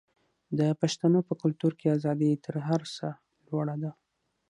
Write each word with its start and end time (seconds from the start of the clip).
د 0.59 0.61
پښتنو 0.81 1.19
په 1.27 1.33
کلتور 1.41 1.71
کې 1.79 1.87
ازادي 1.97 2.29
تر 2.45 2.55
هر 2.67 2.81
څه 2.95 3.07
لوړه 3.47 3.75
ده. 3.83 3.91